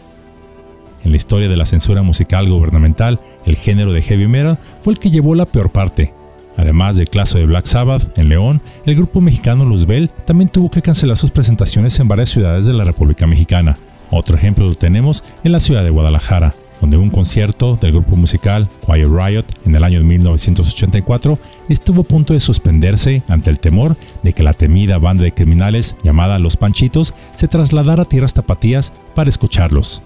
En 1.05 1.11
la 1.11 1.17
historia 1.17 1.49
de 1.49 1.57
la 1.57 1.67
censura 1.67 2.03
musical 2.03 2.49
gubernamental, 2.51 3.21
el 3.45 3.57
género 3.57 3.93
de 3.93 4.03
heavy 4.03 4.27
metal 4.27 4.59
fue 4.81 4.95
el 4.95 4.99
que 4.99 5.11
llevó 5.11 5.35
la 5.35 5.47
peor 5.47 5.71
parte, 5.71 6.13
Además 6.59 6.97
del 6.97 7.09
caso 7.09 7.39
de 7.39 7.47
Black 7.47 7.67
Sabbath 7.67 8.19
en 8.19 8.29
León, 8.29 8.61
el 8.85 8.97
grupo 8.97 9.21
mexicano 9.21 9.65
Luzbel 9.65 10.11
también 10.27 10.51
tuvo 10.51 10.71
que 10.71 10.83
cancelar 10.83 11.17
sus 11.17 11.31
presentaciones 11.31 11.99
en 12.01 12.09
varias 12.09 12.31
ciudades 12.31 12.67
de 12.67 12.75
la 12.75 12.83
República 12.83 13.29
Mexicana. 13.29 13.79
Otro 14.11 14.37
ejemplo 14.37 14.67
lo 14.67 14.75
tenemos 14.75 15.23
en 15.45 15.53
la 15.53 15.61
ciudad 15.61 15.85
de 15.85 15.91
Guadalajara, 15.91 16.57
donde 16.81 16.97
un 16.97 17.11
concierto 17.11 17.77
del 17.77 17.93
grupo 17.93 18.17
musical 18.17 18.69
Quiet 18.85 19.09
Riot 19.09 19.45
en 19.67 19.77
el 19.77 19.85
año 19.85 20.03
1984 20.03 21.39
estuvo 21.69 22.01
a 22.01 22.05
punto 22.05 22.35
de 22.35 22.41
suspenderse 22.41 23.23
ante 23.29 23.51
el 23.51 23.61
temor 23.61 23.97
de 24.25 24.33
que 24.33 24.43
la 24.43 24.53
temida 24.53 24.99
banda 24.99 25.23
de 25.23 25.33
criminales 25.33 25.95
llamada 26.03 26.41
Los 26.41 26.57
Panchitos 26.57 27.15
se 27.35 27.47
trasladara 27.47 28.03
a 28.03 28.07
tierras 28.07 28.35
tapatías 28.35 28.93
para 29.15 29.31
escucharlos. 29.31 30.03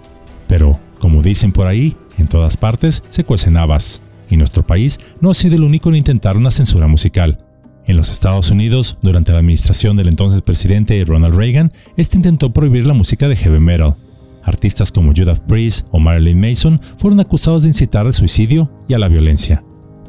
Pero, 0.48 0.78
como 0.98 1.22
dicen 1.22 1.52
por 1.52 1.66
ahí, 1.66 1.96
en 2.18 2.26
todas 2.26 2.58
partes 2.58 3.02
se 3.08 3.24
cuecen 3.24 3.56
habas 3.56 4.02
y 4.32 4.36
nuestro 4.38 4.62
país 4.66 4.98
no 5.20 5.30
ha 5.30 5.34
sido 5.34 5.56
el 5.56 5.62
único 5.62 5.90
en 5.90 5.96
intentar 5.96 6.36
una 6.36 6.50
censura 6.50 6.88
musical. 6.88 7.38
En 7.86 7.96
los 7.96 8.10
Estados 8.10 8.50
Unidos, 8.50 8.96
durante 9.02 9.32
la 9.32 9.38
administración 9.38 9.96
del 9.96 10.08
entonces 10.08 10.40
presidente 10.40 11.04
Ronald 11.04 11.34
Reagan, 11.34 11.68
este 11.96 12.16
intentó 12.16 12.50
prohibir 12.50 12.86
la 12.86 12.94
música 12.94 13.28
de 13.28 13.36
heavy 13.36 13.60
metal. 13.60 13.94
Artistas 14.44 14.90
como 14.90 15.12
Judas 15.14 15.40
Priest 15.40 15.86
o 15.90 15.98
Marilyn 15.98 16.40
Mason 16.40 16.80
fueron 16.96 17.20
acusados 17.20 17.64
de 17.64 17.68
incitar 17.68 18.06
al 18.06 18.14
suicidio 18.14 18.70
y 18.88 18.94
a 18.94 18.98
la 18.98 19.08
violencia. 19.08 19.62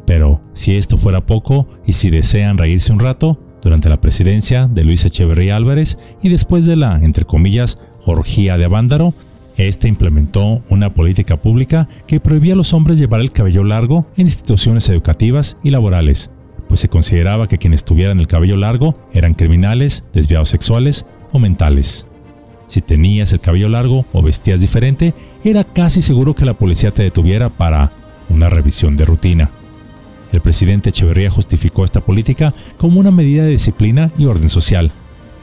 Pero, 0.05 0.41
si 0.53 0.75
esto 0.75 0.97
fuera 0.97 1.25
poco, 1.25 1.67
y 1.85 1.93
si 1.93 2.09
desean 2.09 2.57
reírse 2.57 2.93
un 2.93 2.99
rato, 2.99 3.39
durante 3.61 3.89
la 3.89 4.01
presidencia 4.01 4.67
de 4.67 4.83
Luis 4.83 5.05
Echeverría 5.05 5.55
Álvarez 5.55 5.97
y 6.21 6.29
después 6.29 6.65
de 6.65 6.75
la, 6.75 6.97
entre 6.97 7.25
comillas, 7.25 7.77
orgía 8.05 8.57
de 8.57 8.65
Avándaro, 8.65 9.13
este 9.57 9.87
implementó 9.87 10.63
una 10.69 10.93
política 10.93 11.41
pública 11.41 11.87
que 12.07 12.19
prohibía 12.19 12.53
a 12.53 12.57
los 12.57 12.73
hombres 12.73 12.99
llevar 12.99 13.21
el 13.21 13.31
cabello 13.31 13.63
largo 13.63 14.07
en 14.17 14.27
instituciones 14.27 14.89
educativas 14.89 15.57
y 15.63 15.69
laborales, 15.69 16.29
pues 16.67 16.79
se 16.79 16.89
consideraba 16.89 17.47
que 17.47 17.57
quienes 17.57 17.83
tuvieran 17.83 18.19
el 18.19 18.27
cabello 18.27 18.57
largo 18.57 18.97
eran 19.13 19.35
criminales, 19.35 20.05
desviados 20.13 20.49
sexuales 20.49 21.05
o 21.31 21.39
mentales. 21.39 22.07
Si 22.67 22.81
tenías 22.81 23.31
el 23.33 23.39
cabello 23.39 23.69
largo 23.69 24.05
o 24.13 24.21
vestías 24.23 24.61
diferente, 24.61 25.13
era 25.43 25.63
casi 25.63 26.01
seguro 26.01 26.33
que 26.33 26.45
la 26.45 26.55
policía 26.55 26.91
te 26.91 27.03
detuviera 27.03 27.49
para 27.49 27.91
una 28.29 28.49
revisión 28.49 28.97
de 28.97 29.05
rutina. 29.05 29.51
El 30.31 30.41
presidente 30.41 30.89
Echeverría 30.89 31.29
justificó 31.29 31.85
esta 31.85 32.01
política 32.01 32.55
como 32.77 32.99
una 32.99 33.11
medida 33.11 33.43
de 33.43 33.51
disciplina 33.51 34.11
y 34.17 34.25
orden 34.25 34.49
social, 34.49 34.91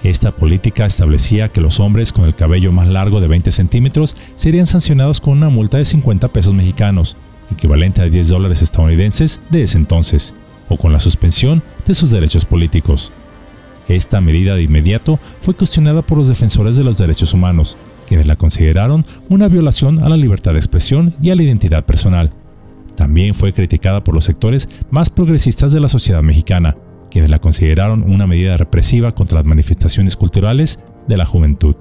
Esta 0.02 0.34
política 0.34 0.86
establecía 0.86 1.50
que 1.50 1.60
los 1.60 1.78
hombres 1.78 2.12
con 2.12 2.24
el 2.24 2.34
cabello 2.34 2.72
más 2.72 2.88
largo 2.88 3.20
de 3.20 3.28
20 3.28 3.52
centímetros 3.52 4.16
serían 4.34 4.66
sancionados 4.66 5.20
con 5.20 5.36
una 5.36 5.50
multa 5.50 5.76
de 5.76 5.84
50 5.84 6.28
pesos 6.28 6.54
mexicanos, 6.54 7.16
equivalente 7.52 8.00
a 8.00 8.06
10 8.06 8.28
dólares 8.28 8.62
estadounidenses 8.62 9.40
de 9.50 9.62
ese 9.62 9.76
entonces, 9.76 10.34
o 10.70 10.78
con 10.78 10.92
la 10.92 11.00
suspensión 11.00 11.62
de 11.86 11.94
sus 11.94 12.10
derechos 12.10 12.46
políticos. 12.46 13.12
Esta 13.88 14.20
medida 14.20 14.54
de 14.54 14.62
inmediato 14.62 15.18
fue 15.40 15.54
cuestionada 15.54 16.00
por 16.00 16.16
los 16.16 16.28
defensores 16.28 16.76
de 16.76 16.84
los 16.84 16.96
derechos 16.96 17.34
humanos, 17.34 17.76
quienes 18.08 18.26
la 18.26 18.36
consideraron 18.36 19.04
una 19.28 19.48
violación 19.48 20.02
a 20.02 20.08
la 20.08 20.16
libertad 20.16 20.52
de 20.52 20.58
expresión 20.58 21.14
y 21.20 21.30
a 21.30 21.34
la 21.34 21.42
identidad 21.42 21.84
personal. 21.84 22.30
También 22.94 23.34
fue 23.34 23.52
criticada 23.52 24.02
por 24.02 24.14
los 24.14 24.24
sectores 24.24 24.68
más 24.90 25.10
progresistas 25.10 25.72
de 25.72 25.80
la 25.80 25.88
sociedad 25.88 26.22
mexicana, 26.22 26.76
quienes 27.10 27.30
la 27.30 27.38
consideraron 27.38 28.02
una 28.02 28.26
medida 28.26 28.56
represiva 28.56 29.14
contra 29.14 29.38
las 29.38 29.44
manifestaciones 29.44 30.16
culturales 30.16 30.80
de 31.06 31.16
la 31.16 31.26
juventud. 31.26 31.76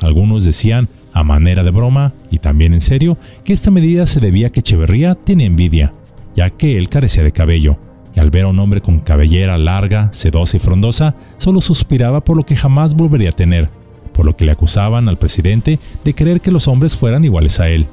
Algunos 0.00 0.44
decían, 0.44 0.88
a 1.12 1.22
manera 1.22 1.62
de 1.62 1.70
broma 1.70 2.12
y 2.30 2.38
también 2.38 2.74
en 2.74 2.80
serio, 2.80 3.16
que 3.44 3.52
esta 3.52 3.70
medida 3.70 4.06
se 4.06 4.20
debía 4.20 4.48
a 4.48 4.50
que 4.50 4.60
Echeverría 4.60 5.14
tenía 5.14 5.46
envidia, 5.46 5.92
ya 6.34 6.50
que 6.50 6.76
él 6.76 6.88
carecía 6.88 7.22
de 7.22 7.32
cabello, 7.32 7.78
y 8.14 8.20
al 8.20 8.30
ver 8.30 8.44
a 8.44 8.48
un 8.48 8.58
hombre 8.58 8.80
con 8.80 9.00
cabellera 9.00 9.56
larga, 9.58 10.12
sedosa 10.12 10.56
y 10.56 10.60
frondosa, 10.60 11.14
solo 11.36 11.60
suspiraba 11.60 12.22
por 12.22 12.36
lo 12.36 12.44
que 12.44 12.56
jamás 12.56 12.94
volvería 12.94 13.30
a 13.30 13.32
tener, 13.32 13.70
por 14.12 14.26
lo 14.26 14.36
que 14.36 14.44
le 14.44 14.52
acusaban 14.52 15.08
al 15.08 15.16
presidente 15.16 15.78
de 16.04 16.14
creer 16.14 16.40
que 16.40 16.50
los 16.50 16.68
hombres 16.68 16.96
fueran 16.96 17.24
iguales 17.24 17.60
a 17.60 17.68
él. 17.68 17.86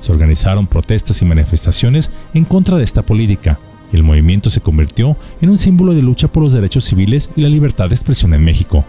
Se 0.00 0.12
organizaron 0.12 0.66
protestas 0.66 1.20
y 1.20 1.26
manifestaciones 1.26 2.10
en 2.32 2.44
contra 2.44 2.78
de 2.78 2.84
esta 2.84 3.02
política, 3.02 3.58
el 3.96 4.02
movimiento 4.02 4.50
se 4.50 4.60
convirtió 4.60 5.16
en 5.40 5.50
un 5.50 5.58
símbolo 5.58 5.94
de 5.94 6.02
lucha 6.02 6.28
por 6.28 6.42
los 6.42 6.52
derechos 6.52 6.84
civiles 6.84 7.30
y 7.36 7.42
la 7.42 7.48
libertad 7.48 7.88
de 7.88 7.94
expresión 7.94 8.34
en 8.34 8.44
México. 8.44 8.84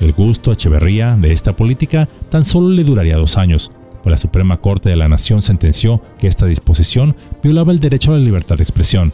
El 0.00 0.12
gusto 0.12 0.50
a 0.50 0.54
Echeverría 0.54 1.16
de 1.16 1.32
esta 1.32 1.54
política 1.54 2.08
tan 2.30 2.44
solo 2.44 2.70
le 2.70 2.84
duraría 2.84 3.16
dos 3.16 3.36
años, 3.36 3.72
pues 4.02 4.10
la 4.10 4.16
Suprema 4.16 4.58
Corte 4.58 4.90
de 4.90 4.96
la 4.96 5.08
Nación 5.08 5.42
sentenció 5.42 6.00
que 6.18 6.28
esta 6.28 6.46
disposición 6.46 7.16
violaba 7.42 7.72
el 7.72 7.80
derecho 7.80 8.12
a 8.12 8.18
la 8.18 8.24
libertad 8.24 8.56
de 8.56 8.62
expresión, 8.62 9.12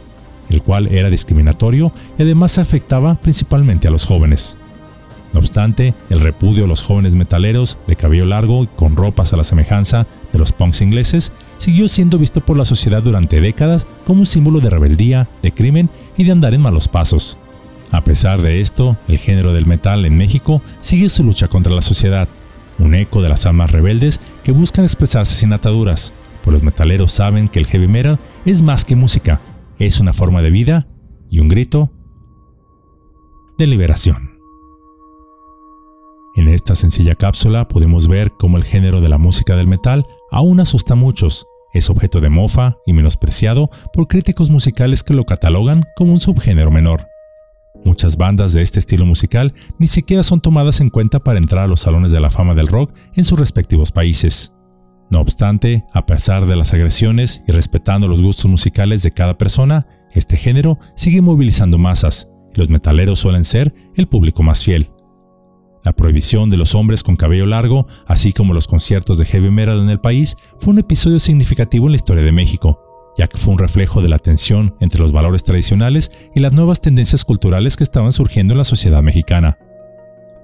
el 0.49 0.61
cual 0.61 0.87
era 0.87 1.09
discriminatorio 1.09 1.91
y 2.17 2.21
además 2.21 2.57
afectaba 2.59 3.15
principalmente 3.15 3.87
a 3.87 3.91
los 3.91 4.05
jóvenes. 4.05 4.57
No 5.33 5.39
obstante, 5.39 5.93
el 6.09 6.21
repudio 6.21 6.63
a 6.63 6.67
los 6.67 6.81
jóvenes 6.81 7.15
metaleros 7.15 7.77
de 7.87 7.95
cabello 7.95 8.25
largo 8.25 8.63
y 8.63 8.67
con 8.67 8.95
ropas 8.95 9.33
a 9.33 9.37
la 9.37 9.43
semejanza 9.43 10.07
de 10.31 10.39
los 10.39 10.53
punks 10.53 10.81
ingleses 10.81 11.31
siguió 11.57 11.87
siendo 11.87 12.17
visto 12.17 12.41
por 12.41 12.57
la 12.57 12.65
sociedad 12.65 13.03
durante 13.03 13.41
décadas 13.41 13.85
como 14.05 14.21
un 14.21 14.25
símbolo 14.25 14.59
de 14.59 14.69
rebeldía, 14.69 15.27
de 15.41 15.51
crimen 15.51 15.89
y 16.17 16.23
de 16.23 16.31
andar 16.31 16.53
en 16.53 16.61
malos 16.61 16.87
pasos. 16.87 17.37
A 17.91 18.03
pesar 18.03 18.41
de 18.41 18.61
esto, 18.61 18.97
el 19.07 19.17
género 19.17 19.53
del 19.53 19.65
metal 19.65 20.05
en 20.05 20.17
México 20.17 20.61
sigue 20.79 21.09
su 21.09 21.23
lucha 21.23 21.47
contra 21.47 21.73
la 21.73 21.81
sociedad, 21.81 22.27
un 22.79 22.93
eco 22.93 23.21
de 23.21 23.29
las 23.29 23.45
almas 23.45 23.71
rebeldes 23.71 24.19
que 24.43 24.51
buscan 24.51 24.85
expresarse 24.85 25.35
sin 25.35 25.53
ataduras, 25.53 26.11
pues 26.43 26.53
los 26.53 26.63
metaleros 26.63 27.11
saben 27.11 27.47
que 27.47 27.59
el 27.59 27.65
heavy 27.65 27.87
metal 27.87 28.19
es 28.45 28.61
más 28.61 28.85
que 28.85 28.95
música, 28.95 29.39
es 29.79 29.99
una 29.99 30.13
forma 30.13 30.41
de 30.41 30.51
vida 30.51 30.87
y 31.29 31.39
un 31.39 31.47
grito 31.47 31.91
de 33.57 33.67
liberación. 33.67 34.35
En 36.35 36.49
esta 36.49 36.75
sencilla 36.75 37.15
cápsula 37.15 37.67
podemos 37.67 38.09
ver 38.09 38.31
cómo 38.31 38.57
el 38.57 38.65
género 38.65 38.99
de 38.99 39.07
la 39.07 39.17
música 39.17 39.55
del 39.55 39.67
metal 39.67 40.05
aún 40.35 40.59
asusta 40.59 40.93
a 40.93 40.97
muchos, 40.97 41.47
es 41.73 41.89
objeto 41.89 42.19
de 42.19 42.29
mofa 42.29 42.75
y 42.85 42.91
menospreciado 42.91 43.69
por 43.93 44.09
críticos 44.09 44.49
musicales 44.49 45.01
que 45.01 45.13
lo 45.13 45.23
catalogan 45.23 45.83
como 45.95 46.11
un 46.11 46.19
subgénero 46.19 46.71
menor. 46.71 47.07
Muchas 47.85 48.17
bandas 48.17 48.51
de 48.51 48.61
este 48.61 48.79
estilo 48.79 49.05
musical 49.05 49.53
ni 49.79 49.87
siquiera 49.87 50.23
son 50.23 50.41
tomadas 50.41 50.81
en 50.81 50.89
cuenta 50.89 51.21
para 51.21 51.39
entrar 51.39 51.63
a 51.63 51.67
los 51.67 51.81
salones 51.81 52.11
de 52.11 52.19
la 52.19 52.29
fama 52.29 52.53
del 52.53 52.67
rock 52.67 52.93
en 53.13 53.23
sus 53.23 53.39
respectivos 53.39 53.93
países. 53.93 54.53
No 55.09 55.21
obstante, 55.21 55.85
a 55.93 56.05
pesar 56.05 56.47
de 56.47 56.57
las 56.57 56.73
agresiones 56.73 57.41
y 57.47 57.53
respetando 57.53 58.07
los 58.07 58.21
gustos 58.21 58.51
musicales 58.51 59.03
de 59.03 59.11
cada 59.11 59.37
persona, 59.37 59.87
este 60.11 60.35
género 60.35 60.79
sigue 60.95 61.21
movilizando 61.21 61.77
masas, 61.77 62.29
y 62.53 62.59
los 62.59 62.69
metaleros 62.69 63.19
suelen 63.19 63.45
ser 63.45 63.73
el 63.95 64.07
público 64.07 64.43
más 64.43 64.65
fiel. 64.65 64.89
La 65.85 65.93
prohibición 65.93 66.49
de 66.49 66.57
los 66.57 66.73
hombres 66.73 67.03
con 67.03 67.15
cabello 67.15 67.45
largo, 67.45 67.85
así 68.07 68.33
como 68.33 68.55
los 68.55 68.67
conciertos 68.67 69.19
de 69.19 69.25
heavy 69.25 69.51
metal 69.51 69.79
en 69.79 69.89
el 69.89 69.99
país, 69.99 70.35
fue 70.57 70.73
un 70.73 70.79
episodio 70.79 71.19
significativo 71.19 71.85
en 71.85 71.91
la 71.91 71.97
historia 71.97 72.23
de 72.23 72.31
México, 72.31 73.13
ya 73.19 73.27
que 73.27 73.37
fue 73.37 73.53
un 73.53 73.59
reflejo 73.59 74.01
de 74.01 74.07
la 74.07 74.17
tensión 74.17 74.73
entre 74.79 74.99
los 74.99 75.11
valores 75.11 75.43
tradicionales 75.43 76.11
y 76.33 76.39
las 76.39 76.53
nuevas 76.53 76.81
tendencias 76.81 77.23
culturales 77.23 77.77
que 77.77 77.83
estaban 77.83 78.11
surgiendo 78.11 78.55
en 78.55 78.57
la 78.57 78.63
sociedad 78.63 79.03
mexicana. 79.03 79.59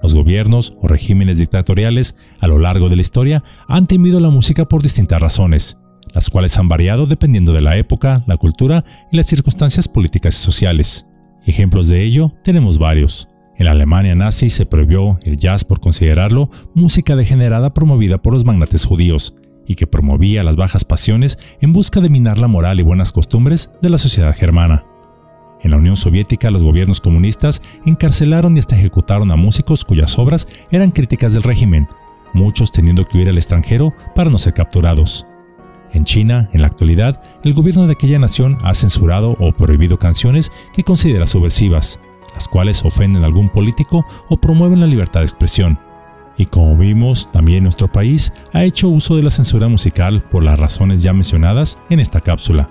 Los 0.03 0.13
gobiernos 0.13 0.73
o 0.79 0.87
regímenes 0.87 1.39
dictatoriales 1.39 2.15
a 2.39 2.45
lo 2.45 2.59
largo 2.59 2.87
de 2.87 2.97
la 2.97 3.01
historia 3.01 3.43
han 3.67 3.87
temido 3.87 4.19
la 4.19 4.29
música 4.29 4.65
por 4.65 4.83
distintas 4.83 5.19
razones, 5.19 5.77
las 6.13 6.29
cuales 6.29 6.55
han 6.59 6.67
variado 6.67 7.07
dependiendo 7.07 7.51
de 7.51 7.63
la 7.63 7.77
época, 7.77 8.23
la 8.27 8.37
cultura 8.37 8.85
y 9.11 9.17
las 9.17 9.25
circunstancias 9.25 9.87
políticas 9.87 10.35
y 10.35 10.43
sociales. 10.43 11.07
Ejemplos 11.47 11.89
de 11.89 12.03
ello 12.03 12.31
tenemos 12.43 12.77
varios. 12.77 13.27
En 13.57 13.67
Alemania 13.67 14.15
nazi 14.15 14.49
se 14.49 14.65
prohibió 14.65 15.19
el 15.23 15.37
jazz 15.37 15.63
por 15.63 15.79
considerarlo 15.79 16.49
música 16.73 17.15
degenerada 17.15 17.73
promovida 17.73 18.21
por 18.21 18.33
los 18.33 18.45
magnates 18.45 18.85
judíos 18.85 19.35
y 19.67 19.75
que 19.75 19.87
promovía 19.87 20.43
las 20.43 20.55
bajas 20.55 20.85
pasiones 20.85 21.37
en 21.59 21.73
busca 21.73 22.01
de 22.01 22.09
minar 22.09 22.37
la 22.37 22.47
moral 22.47 22.79
y 22.79 22.83
buenas 22.83 23.11
costumbres 23.11 23.69
de 23.81 23.89
la 23.89 23.97
sociedad 23.97 24.35
germana. 24.35 24.85
En 25.61 25.71
la 25.71 25.77
Unión 25.77 25.95
Soviética 25.95 26.49
los 26.49 26.63
gobiernos 26.63 27.01
comunistas 27.01 27.61
encarcelaron 27.85 28.55
y 28.55 28.59
hasta 28.59 28.75
ejecutaron 28.75 29.31
a 29.31 29.35
músicos 29.35 29.85
cuyas 29.85 30.17
obras 30.17 30.47
eran 30.71 30.91
críticas 30.91 31.33
del 31.33 31.43
régimen, 31.43 31.87
muchos 32.33 32.71
teniendo 32.71 33.07
que 33.07 33.17
huir 33.17 33.29
al 33.29 33.37
extranjero 33.37 33.93
para 34.15 34.29
no 34.29 34.39
ser 34.39 34.53
capturados. 34.53 35.27
En 35.93 36.05
China, 36.05 36.49
en 36.53 36.61
la 36.61 36.67
actualidad, 36.67 37.21
el 37.43 37.53
gobierno 37.53 37.85
de 37.85 37.93
aquella 37.93 38.17
nación 38.17 38.57
ha 38.63 38.73
censurado 38.73 39.35
o 39.39 39.51
prohibido 39.51 39.97
canciones 39.97 40.51
que 40.73 40.83
considera 40.83 41.27
subversivas, 41.27 41.99
las 42.41 42.47
cuales 42.47 42.83
ofenden 42.83 43.21
a 43.21 43.27
algún 43.27 43.49
político 43.49 44.03
o 44.27 44.35
promueven 44.35 44.79
la 44.79 44.87
libertad 44.87 45.19
de 45.19 45.27
expresión. 45.27 45.77
Y 46.37 46.45
como 46.47 46.75
vimos, 46.75 47.31
también 47.31 47.61
nuestro 47.61 47.91
país 47.91 48.33
ha 48.51 48.63
hecho 48.63 48.89
uso 48.89 49.15
de 49.15 49.21
la 49.21 49.29
censura 49.29 49.67
musical 49.67 50.23
por 50.23 50.41
las 50.41 50.57
razones 50.57 51.03
ya 51.03 51.13
mencionadas 51.13 51.77
en 51.91 51.99
esta 51.99 52.19
cápsula. 52.19 52.67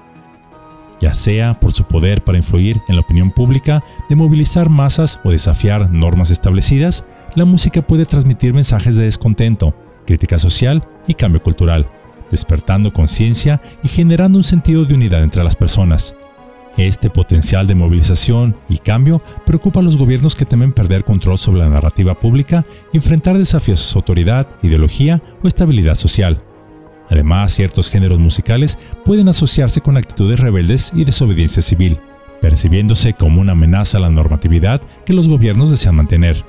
Ya 1.01 1.15
sea 1.15 1.61
por 1.61 1.71
su 1.71 1.85
poder 1.85 2.25
para 2.25 2.39
influir 2.39 2.81
en 2.89 2.97
la 2.97 3.03
opinión 3.03 3.31
pública, 3.31 3.85
de 4.09 4.17
movilizar 4.17 4.71
masas 4.71 5.21
o 5.23 5.31
desafiar 5.31 5.89
normas 5.93 6.33
establecidas, 6.33 7.05
la 7.37 7.45
música 7.45 7.81
puede 7.81 8.07
transmitir 8.07 8.53
mensajes 8.53 8.97
de 8.97 9.05
descontento, 9.05 9.73
crítica 10.05 10.41
social 10.41 10.83
y 11.07 11.15
cambio 11.15 11.45
cultural, 11.45 11.87
despertando 12.29 12.93
conciencia 12.93 13.63
y 13.85 13.89
generando 13.89 14.37
un 14.37 14.45
sentido 14.45 14.85
de 14.85 14.95
unidad 14.95 15.23
entre 15.23 15.45
las 15.45 15.55
personas, 15.55 16.17
este 16.87 17.11
potencial 17.11 17.67
de 17.67 17.75
movilización 17.75 18.57
y 18.69 18.79
cambio 18.79 19.23
preocupa 19.47 19.81
a 19.81 19.83
los 19.83 19.97
gobiernos 19.97 20.35
que 20.35 20.45
temen 20.45 20.73
perder 20.73 21.05
control 21.05 21.39
sobre 21.39 21.61
la 21.61 21.69
narrativa 21.69 22.19
pública 22.19 22.65
y 22.93 22.97
enfrentar 22.97 23.39
desafíos 23.39 23.81
a 23.81 23.91
su 23.91 23.99
autoridad, 23.99 24.49
ideología 24.63 25.23
o 25.43 25.49
estabilidad 25.49 25.95
social. 25.95 26.43
Además, 27.09 27.53
ciertos 27.53 27.91
géneros 27.91 28.19
musicales 28.19 28.79
pueden 29.05 29.29
asociarse 29.29 29.81
con 29.81 29.97
actitudes 29.97 30.39
rebeldes 30.39 30.93
y 30.95 31.05
desobediencia 31.05 31.61
civil, 31.61 31.99
percibiéndose 32.41 33.15
como 33.15 33.41
una 33.41 33.53
amenaza 33.53 33.99
a 33.99 34.03
la 34.03 34.11
normatividad 34.11 34.81
que 35.05 35.13
los 35.13 35.29
gobiernos 35.29 35.71
desean 35.71 35.97
mantener. 35.97 36.45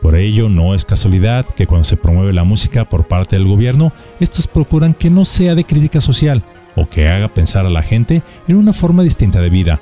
Por 0.00 0.16
ello, 0.16 0.48
no 0.48 0.74
es 0.74 0.84
casualidad 0.84 1.46
que 1.46 1.66
cuando 1.66 1.84
se 1.84 1.96
promueve 1.96 2.32
la 2.32 2.44
música 2.44 2.88
por 2.88 3.08
parte 3.08 3.36
del 3.36 3.48
gobierno, 3.48 3.92
estos 4.20 4.46
procuran 4.46 4.94
que 4.94 5.10
no 5.10 5.24
sea 5.24 5.54
de 5.54 5.64
crítica 5.64 6.00
social, 6.00 6.44
o 6.76 6.88
que 6.88 7.08
haga 7.08 7.28
pensar 7.28 7.66
a 7.66 7.70
la 7.70 7.82
gente 7.82 8.22
en 8.48 8.56
una 8.56 8.72
forma 8.72 9.02
distinta 9.02 9.40
de 9.40 9.50
vida. 9.50 9.80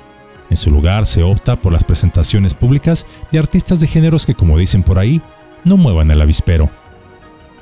En 0.49 0.57
su 0.57 0.69
lugar 0.69 1.05
se 1.05 1.23
opta 1.23 1.55
por 1.55 1.73
las 1.73 1.83
presentaciones 1.83 2.53
públicas 2.53 3.07
de 3.31 3.39
artistas 3.39 3.79
de 3.79 3.87
géneros 3.87 4.25
que, 4.25 4.35
como 4.35 4.57
dicen 4.57 4.83
por 4.83 4.99
ahí, 4.99 5.21
no 5.63 5.77
muevan 5.77 6.11
el 6.11 6.21
avispero. 6.21 6.69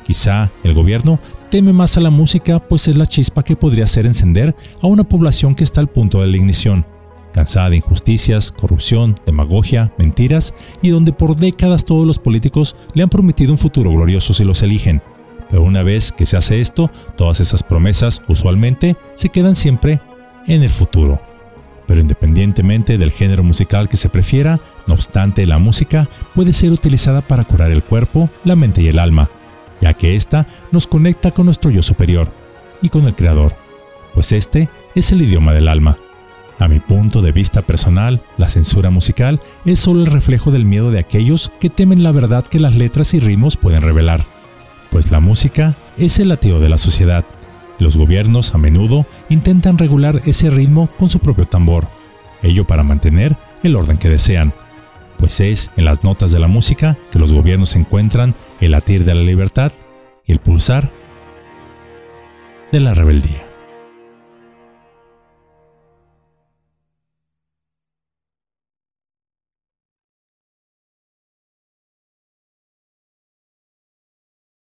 Quizá 0.03 0.49
el 0.63 0.73
gobierno 0.73 1.19
teme 1.49 1.73
más 1.73 1.97
a 1.97 2.01
la 2.01 2.09
música 2.09 2.59
pues 2.59 2.87
es 2.87 2.97
la 2.97 3.05
chispa 3.05 3.43
que 3.43 3.55
podría 3.55 3.83
hacer 3.83 4.05
encender 4.05 4.55
a 4.81 4.87
una 4.87 5.03
población 5.03 5.55
que 5.55 5.63
está 5.63 5.79
al 5.79 5.89
punto 5.89 6.21
de 6.21 6.27
la 6.27 6.37
ignición, 6.37 6.85
cansada 7.33 7.69
de 7.69 7.77
injusticias, 7.77 8.51
corrupción, 8.51 9.15
demagogia, 9.25 9.93
mentiras 9.97 10.53
y 10.81 10.89
donde 10.89 11.13
por 11.13 11.35
décadas 11.35 11.85
todos 11.85 12.05
los 12.05 12.19
políticos 12.19 12.75
le 12.93 13.03
han 13.03 13.09
prometido 13.09 13.51
un 13.51 13.57
futuro 13.57 13.91
glorioso 13.91 14.33
si 14.33 14.43
los 14.43 14.63
eligen, 14.63 15.01
pero 15.51 15.63
una 15.63 15.83
vez 15.83 16.13
que 16.13 16.25
se 16.25 16.37
hace 16.37 16.61
esto, 16.61 16.89
todas 17.17 17.41
esas 17.41 17.61
promesas 17.61 18.21
usualmente 18.29 18.95
se 19.15 19.29
quedan 19.29 19.55
siempre 19.55 19.99
en 20.47 20.63
el 20.63 20.69
futuro. 20.69 21.21
Pero 21.87 21.99
independientemente 21.99 22.97
del 22.97 23.11
género 23.11 23.43
musical 23.43 23.89
que 23.89 23.97
se 23.97 24.07
prefiera, 24.07 24.61
no 24.87 24.93
obstante, 24.93 25.45
la 25.45 25.59
música 25.59 26.07
puede 26.33 26.53
ser 26.53 26.71
utilizada 26.71 27.19
para 27.19 27.43
curar 27.43 27.69
el 27.71 27.83
cuerpo, 27.83 28.29
la 28.45 28.55
mente 28.55 28.81
y 28.81 28.87
el 28.87 28.97
alma, 28.97 29.29
ya 29.81 29.93
que 29.93 30.15
ésta 30.15 30.47
nos 30.71 30.87
conecta 30.87 31.31
con 31.31 31.45
nuestro 31.45 31.69
yo 31.69 31.81
superior 31.81 32.31
y 32.81 32.87
con 32.87 33.05
el 33.05 33.13
Creador, 33.13 33.53
pues 34.13 34.31
este 34.31 34.69
es 34.95 35.11
el 35.11 35.21
idioma 35.21 35.51
del 35.51 35.67
alma. 35.67 35.97
A 36.59 36.69
mi 36.69 36.79
punto 36.79 37.21
de 37.21 37.33
vista 37.33 37.61
personal, 37.61 38.21
la 38.37 38.47
censura 38.47 38.89
musical 38.89 39.41
es 39.65 39.79
solo 39.79 39.99
el 39.99 40.05
reflejo 40.05 40.49
del 40.49 40.63
miedo 40.63 40.91
de 40.91 40.99
aquellos 40.99 41.51
que 41.59 41.69
temen 41.69 42.03
la 42.03 42.13
verdad 42.13 42.45
que 42.45 42.59
las 42.59 42.75
letras 42.75 43.13
y 43.13 43.19
ritmos 43.19 43.57
pueden 43.57 43.81
revelar. 43.81 44.25
Pues 44.91 45.09
la 45.09 45.19
música 45.19 45.75
es 45.97 46.19
el 46.19 46.27
latido 46.27 46.59
de 46.59 46.69
la 46.69 46.77
sociedad. 46.77 47.25
Los 47.79 47.97
gobiernos 47.97 48.53
a 48.53 48.59
menudo 48.59 49.07
intentan 49.29 49.79
regular 49.79 50.21
ese 50.25 50.51
ritmo 50.51 50.89
con 50.99 51.09
su 51.09 51.17
propio 51.19 51.47
tambor, 51.47 51.87
ello 52.43 52.67
para 52.67 52.83
mantener 52.83 53.37
el 53.63 53.75
orden 53.75 53.97
que 53.97 54.09
desean, 54.09 54.53
pues 55.17 55.39
es 55.39 55.71
en 55.77 55.85
las 55.85 56.03
notas 56.03 56.31
de 56.31 56.39
la 56.39 56.47
música 56.47 56.97
que 57.11 57.19
los 57.19 57.31
gobiernos 57.31 57.75
encuentran 57.75 58.35
el 58.59 58.71
latir 58.71 59.05
de 59.05 59.15
la 59.15 59.21
libertad 59.21 59.71
y 60.25 60.33
el 60.33 60.39
pulsar 60.39 60.91
de 62.71 62.79
la 62.79 62.93
rebeldía. 62.93 63.50